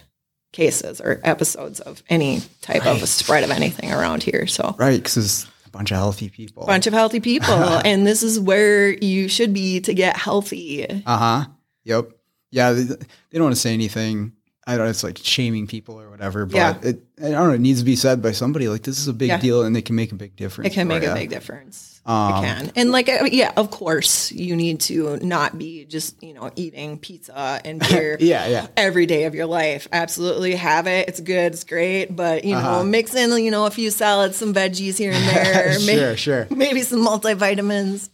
[0.53, 4.47] cases or episodes of any type of a spread of anything around here.
[4.47, 6.67] So, Right, because it's a bunch of healthy people.
[6.67, 10.87] bunch of healthy people, and this is where you should be to get healthy.
[11.07, 11.45] Uh huh.
[11.85, 12.11] Yep.
[12.53, 12.73] Yeah.
[12.73, 12.97] They, they
[13.33, 14.33] don't want to say anything.
[14.67, 14.89] I don't.
[14.89, 16.47] It's like shaming people or whatever.
[16.47, 16.75] But Yeah.
[16.83, 17.03] it.
[17.19, 17.51] I don't know.
[17.55, 18.69] It needs to be said by somebody.
[18.69, 19.39] Like this is a big Yeah.
[19.39, 20.71] deal, and it can make a big difference.
[20.71, 22.01] It can make a big difference.
[22.07, 22.73] Um, it can.
[22.77, 27.61] And like, yeah, of course, you need to not be just, you know, eating pizza
[27.65, 28.47] and beer Yeah.
[28.47, 28.67] Yeah.
[28.77, 29.89] every day of your life.
[29.93, 31.09] Absolutely have it.
[31.09, 31.53] It's good.
[31.55, 32.15] It's great.
[32.15, 32.85] But, you know, Uh-huh.
[32.85, 35.79] mix in, you know, a few salads, some veggies here and there.
[35.81, 36.17] sure.
[36.17, 36.47] Sure.
[36.55, 38.09] Maybe some multivitamins.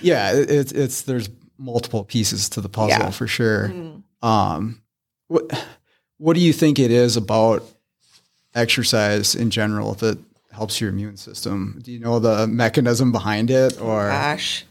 [0.00, 0.32] Yeah.
[0.34, 1.28] It, it's it's there's
[1.58, 3.10] multiple pieces to the puzzle Yeah.
[3.10, 3.72] For sure.
[4.22, 4.80] Um,
[5.28, 5.50] what
[6.18, 7.64] what do you think it is about
[8.54, 10.18] exercise in general that
[10.52, 11.80] helps your immune system?
[11.82, 14.64] Do you know the mechanism behind it, or Gosh.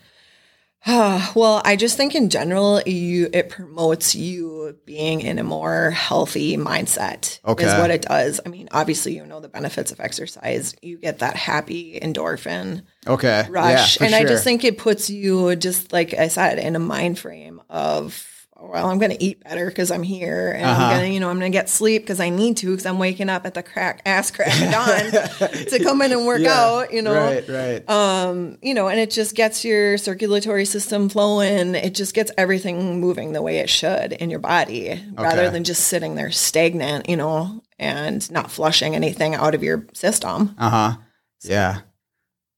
[0.88, 6.58] well, I just think in general, you it promotes you being in a more healthy
[6.58, 7.40] mindset.
[7.46, 7.66] okay.
[7.66, 8.42] Is what it does.
[8.46, 10.76] I mean, obviously, you know the benefits of exercise.
[10.82, 15.56] You get that happy endorphin okay, rush, yeah, and I just think it puts you
[15.56, 18.30] just like I said in a mind frame of.
[18.66, 20.84] Well, I'm going to eat better because I'm here, and Uh-huh.
[20.84, 22.86] I'm going to, you know, I'm going to get sleep because I need to because
[22.86, 26.40] I'm waking up at the crack ass crack of dawn to come in and work
[26.40, 26.94] Yeah, out.
[26.94, 27.90] You know, right, right.
[27.90, 31.76] um, you know, and it just gets your circulatory system flowing.
[31.76, 35.88] It just gets everything moving the way it should in your body rather than just
[35.88, 40.56] sitting there stagnant, you know, and not flushing anything out of your system.
[40.58, 40.96] Uh huh.
[41.44, 41.82] Yeah.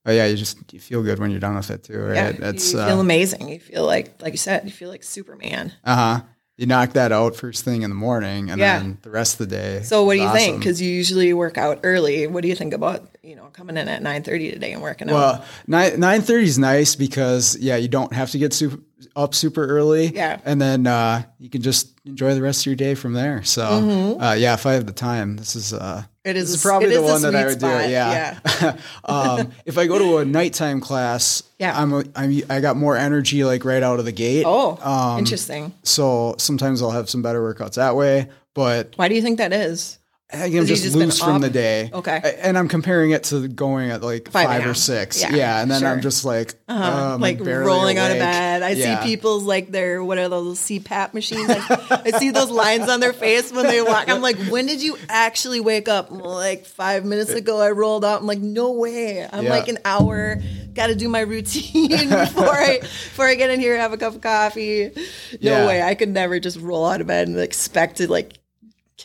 [0.05, 2.15] Oh yeah, you just you feel good when you're done with it too, right?
[2.39, 3.49] Yeah, It's you uh feel amazing.
[3.49, 5.73] You feel like, like you said, you feel like Superman.
[5.83, 6.21] Uh huh.
[6.57, 8.79] you knock that out first thing in the morning, and Yeah.
[8.79, 9.81] then the rest of the day.
[9.83, 10.59] So what do you think?
[10.59, 12.27] Because you usually work out early.
[12.27, 15.09] What do you think about you know coming in at nine thirty today and working
[15.09, 15.13] out?
[15.13, 18.77] Well, nine nine thirty is nice because yeah, you don't have to get super,
[19.15, 20.07] up super early.
[20.07, 20.39] Yeah.
[20.45, 23.43] and then uh, you can just enjoy the rest of your day from there.
[23.43, 26.29] So uh, yeah, if I have the time, this is uh, Mm-hmm.
[26.31, 27.67] It is this is probably the is one that I would do.
[27.67, 27.91] spot, It.
[27.91, 28.77] Yeah.
[29.05, 31.79] um, if I go to a nighttime class, Yeah.
[31.79, 34.43] I'm, a, I'm I got more energy like right out of the gate.
[34.47, 35.71] oh, um, interesting.
[35.83, 39.53] So sometimes I'll have some better workouts that way, but Why do you think that
[39.53, 39.99] is?
[40.33, 41.91] I am just, just loose from the day.
[41.93, 42.39] Okay.
[42.41, 45.21] And I'm comparing it to going at like 5 five, or six.
[45.21, 45.61] Yeah, Yeah.
[45.61, 48.63] and then I'm just like, uh Uh, like rolling out of bed.
[48.63, 51.47] I see people's like their what are those CPAP machines?
[51.47, 54.09] Like, I see those lines on their face when they walk.
[54.09, 56.09] I'm like, when did you actually wake up?
[56.09, 58.19] Like five minutes ago, I rolled out.
[58.21, 59.27] I'm like, no way.
[59.31, 59.49] I'm Yeah.
[59.51, 60.41] like an hour.
[60.73, 64.15] Got to do my routine before I before I get in here, have a cup
[64.15, 64.91] of coffee.
[64.95, 65.01] No
[65.39, 65.67] Yeah.
[65.67, 65.81] way.
[65.83, 68.33] I could never just roll out of bed and expect to like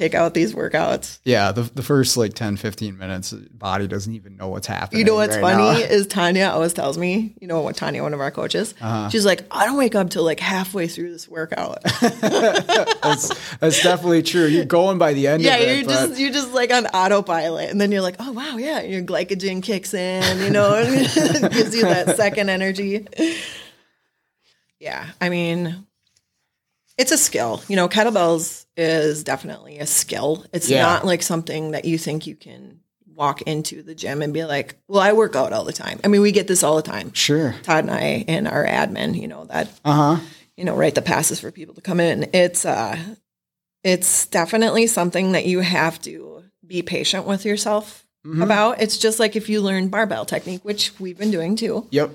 [0.00, 1.18] kick out these workouts.
[1.24, 1.52] Yeah.
[1.52, 5.00] The, the first like 10, 15 minutes, body doesn't even know what's happening.
[5.00, 5.86] You know what's right funny now.
[5.88, 9.10] is Tanya always tells me, you know what Tanya, one of our coaches, Uh-huh.
[9.10, 11.82] she's like, I don't wake up till like halfway through this workout.
[13.02, 14.46] That's, that's definitely true.
[14.46, 15.74] You're going by the end yeah, of it.
[15.76, 19.02] you're just you're just like on autopilot, and then you're like, oh wow, yeah, your
[19.02, 23.06] glycogen kicks in, you know, and it gives you that second energy.
[24.78, 25.86] Yeah, I mean,
[26.98, 27.62] it's a skill.
[27.68, 30.44] You know, kettlebells is definitely a skill.
[30.52, 30.82] It's Yeah.
[30.82, 32.80] not like something that you think you can
[33.14, 36.00] walk into the gym and be like, well, I work out all the time.
[36.02, 37.12] I mean, we get this all the time.
[37.12, 37.54] Sure.
[37.62, 40.24] Todd and I and our admin, you know, that Uh huh.
[40.56, 42.30] you know, write the passes for people to come in.
[42.32, 42.96] It's uh
[43.84, 48.42] it's definitely something that you have to be patient with yourself Mm-hmm.
[48.42, 48.82] about.
[48.82, 51.86] It's just like if you learn barbell technique, which we've been doing too.
[51.90, 52.10] Yep.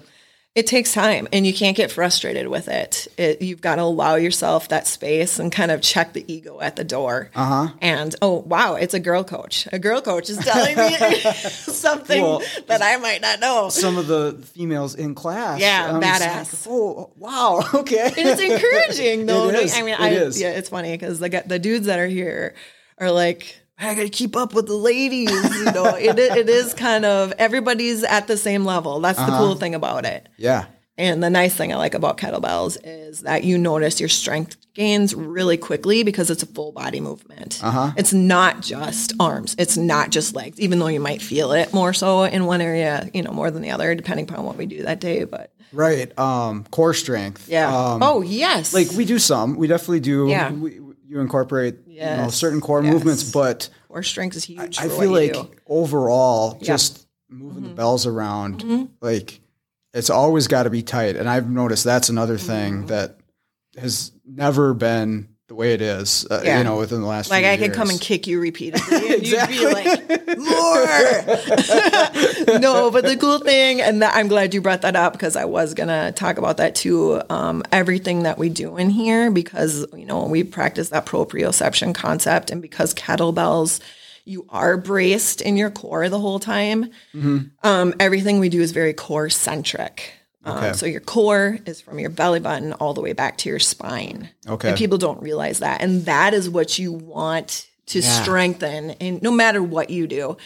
[0.56, 3.10] It takes time and you can't get frustrated with it.
[3.18, 6.78] it you've got to allow yourself that space and kind of check the ego at
[6.78, 7.30] the door.
[7.36, 7.74] Uh huh.
[7.82, 9.68] And oh wow, it's a girl coach.
[9.74, 13.68] A girl coach is telling me something Well, that I might not know.
[13.68, 15.60] Some of the females in class.
[15.60, 16.66] Yeah, I'm badass.
[16.66, 17.62] like, oh, wow.
[17.74, 18.06] Okay.
[18.06, 19.50] And it's encouraging though.
[19.50, 19.76] It is.
[19.76, 20.40] I mean, It I, is.
[20.40, 22.56] yeah, it's funny because the the dudes that are here
[22.98, 25.32] are like, I got to keep up with the ladies.
[25.32, 29.00] You know, it it is kind of everybody's at the same level.
[29.02, 29.38] That's the Uh-huh.
[29.38, 30.30] cool thing about it.
[30.38, 30.66] yeah.
[30.98, 35.14] And the nice thing I like about kettlebells is that you notice your strength gains
[35.14, 37.60] really quickly because it's a full body movement.
[37.62, 37.92] Uh-huh.
[37.98, 39.58] It's not just arms.
[39.60, 43.10] It's not just legs, even though you might feel it more so in one area,
[43.14, 45.26] you know, more than the other, depending upon what we do that day.
[45.26, 46.18] But Right.
[46.18, 47.50] Um, core strength.
[47.50, 47.68] yeah.
[47.68, 48.74] Um, oh yes.
[48.74, 49.58] like we do some.
[49.58, 50.30] We definitely do.
[50.30, 50.54] Yeah.
[50.54, 52.94] We, you incorporate you know certain core Yes.
[52.94, 54.80] movements, but core strength is huge.
[54.80, 55.40] I for feel like do.
[55.40, 55.54] Mm-hmm.
[55.68, 59.42] overall, just moving the bells around, like
[59.94, 61.16] it's always got to be tight.
[61.16, 62.48] And I've noticed that's another Mm-hmm.
[62.48, 63.18] thing that
[63.78, 66.26] has never been the way it is.
[66.30, 66.58] Uh, Yeah.
[66.60, 69.58] You know, within the last like I could come and kick you repeatedly, and Exactly.
[69.58, 70.86] you'd be like, "More."
[72.60, 75.46] no, but the cool thing, and that, I'm glad you brought that up because I
[75.46, 77.22] was gonna talk about that too.
[77.30, 82.50] Um, everything that we do in here, because you know we practice that proprioception concept,
[82.52, 83.80] and because kettlebells.
[84.28, 86.90] You are braced in your core the whole time.
[87.62, 90.14] Um, everything we do is very core centric.
[90.46, 93.60] Um, so your core is from your belly button all the way back to your
[93.60, 94.30] spine.
[94.48, 94.70] Okay.
[94.70, 95.82] And people don't realize that.
[95.82, 98.22] And that is what you want to Yeah.
[98.22, 100.38] strengthen and no matter what you do.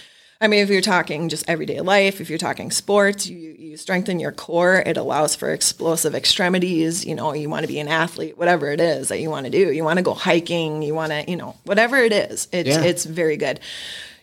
[0.42, 4.22] I mean, if you're talking just everyday life, if you're talking sports, you, you strengthen
[4.22, 4.82] your core.
[4.86, 7.06] It allows for explosive extremities.
[7.06, 9.50] You know, you want to be an athlete, whatever it is that you want to
[9.52, 9.74] do.
[9.74, 10.82] You want to go hiking.
[10.82, 12.48] You want to, you know, whatever it is.
[12.54, 12.84] It's Yeah.
[12.84, 13.60] it's very good.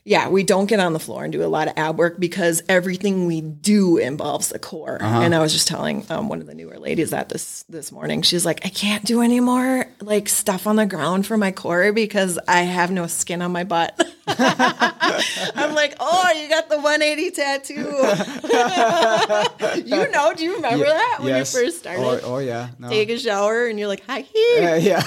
[0.07, 2.63] Yeah, we don't get on the floor and do a lot of ab work because
[2.69, 5.03] everything we do involves the core.
[5.03, 5.21] Uh-huh.
[5.21, 8.23] And I was just telling um, one of the newer ladies that this this morning.
[8.23, 11.93] She's like, I can't do any more like stuff on the ground for my core
[11.93, 14.01] because I have no skin on my butt.
[14.29, 17.75] I'm like, oh, you got the 180 tattoo.
[19.85, 21.55] you know, do you remember that when yes.
[21.55, 22.03] you first started?
[22.03, 22.71] Oh, oh yeah.
[22.79, 22.89] No.
[22.89, 24.69] Take a shower and you're like, hi here.
[24.69, 25.03] Uh, yeah.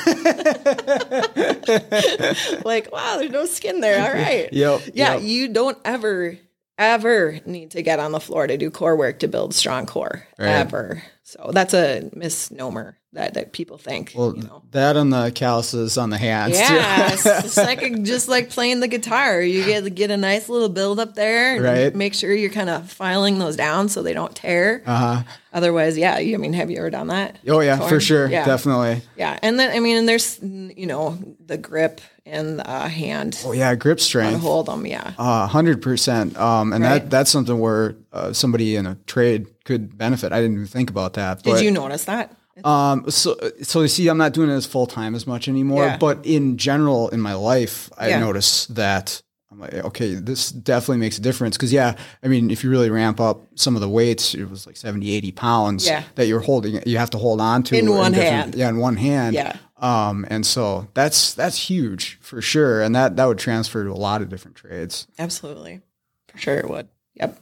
[2.63, 4.07] like, wow, there's no skin there.
[4.07, 4.53] All right.
[4.53, 5.23] Yep, Yeah, yep.
[5.23, 6.37] you don't ever,
[6.77, 10.25] ever need to get on the floor to do core work to build strong core.
[10.37, 10.49] Right.
[10.49, 11.03] Ever.
[11.29, 14.13] So that's a misnomer that, that people think.
[14.15, 14.63] well, you know.
[14.71, 16.57] that and the calluses on the hands.
[16.59, 19.39] Yeah, it's just like just like playing the guitar.
[19.39, 21.95] You get get a nice little build up there, and Right.
[21.95, 24.81] Make sure you're kind of filing those down so they don't tear.
[24.87, 25.21] Uh-huh.
[25.53, 26.17] Otherwise, yeah.
[26.17, 27.37] You, I mean, have you ever done that?
[27.47, 28.27] Oh yeah, for sure.
[28.27, 28.45] Yeah.
[28.45, 29.01] Definitely.
[29.15, 33.51] Yeah, and then I mean, and there's you know the grip and the hand Oh
[33.51, 34.41] yeah, grip strength.
[34.41, 34.85] hold them.
[34.85, 35.11] Yeah.
[35.47, 36.35] Hundred percent.
[36.37, 36.99] Um, and Right.
[37.01, 40.31] that that's something where uh, somebody in a trade could benefit.
[40.33, 41.43] I didn't even think about that.
[41.43, 42.35] Did you notice that?
[42.63, 45.85] Um, so, so you see, I'm not doing it as full time as much anymore,
[45.85, 45.97] Yeah.
[45.97, 48.19] but in general, in my life, I Yeah.
[48.19, 51.57] notice that I'm like, okay, this definitely makes a difference.
[51.57, 54.65] Cause yeah, I mean, if you really ramp up some of the weights, it was
[54.67, 56.03] like 70, 80 pounds Yeah.
[56.15, 58.55] that you're holding, you have to hold on to In one different- hand.
[58.55, 58.69] Yeah.
[58.69, 59.35] In one hand.
[59.35, 59.55] Yeah.
[59.77, 62.81] Um, and so that's, that's huge for sure.
[62.81, 65.07] And that, that would transfer to a lot of different trades.
[65.17, 65.79] Absolutely.
[66.27, 66.87] For sure it would.
[67.15, 67.39] Yep.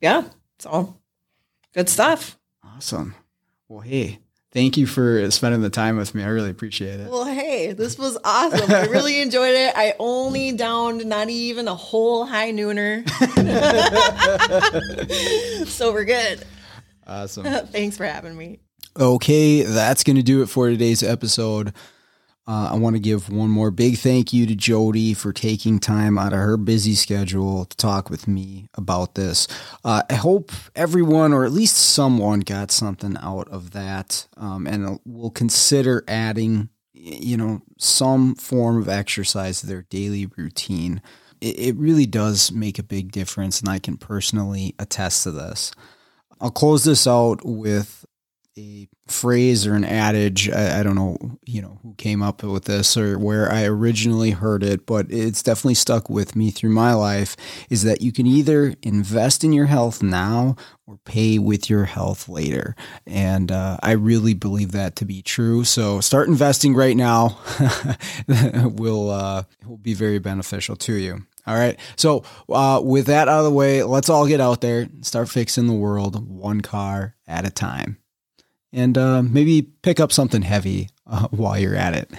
[0.00, 0.22] Yeah.
[0.58, 0.96] So
[1.76, 2.36] good stuff.
[2.64, 3.14] Awesome.
[3.68, 4.20] Well, Hey,
[4.52, 6.22] thank you for spending the time with me.
[6.22, 7.10] I really appreciate it.
[7.10, 8.70] Well, hey, this was awesome.
[8.72, 9.74] I really enjoyed it.
[9.76, 13.06] I only downed not even a whole high nooner.
[15.66, 16.44] so we're good.
[17.06, 17.44] Awesome.
[17.66, 18.60] Thanks for having me.
[18.98, 21.72] Okay, that's going to do it for today's episode.
[22.48, 26.16] Uh, I want to give one more big thank you to Jody for taking time
[26.16, 29.48] out of her busy schedule to talk with me about this.
[29.84, 35.00] Uh, I hope everyone, or at least someone, got something out of that, um, and
[35.04, 41.02] will consider adding, you know, some form of exercise to their daily routine.
[41.40, 45.72] It, it really does make a big difference, and I can personally attest to this.
[46.40, 48.04] I'll close this out with
[48.58, 50.50] a phrase or an adage.
[50.50, 54.30] I, I don't know, you know, who came up with this or where I originally
[54.30, 57.36] heard it, but it's definitely stuck with me through my life.
[57.68, 62.28] Is that you can either invest in your health now or pay with your health
[62.28, 62.74] later,
[63.06, 65.64] and uh, I really believe that to be true.
[65.64, 67.38] So start investing right now.
[68.28, 71.26] will uh, will be very beneficial to you.
[71.46, 71.78] All right.
[71.94, 75.28] So, uh, with that out of the way, let's all get out there, and start
[75.28, 77.98] fixing the world one car at a time
[78.76, 82.10] and uh, maybe pick up something heavy uh, while you're at it.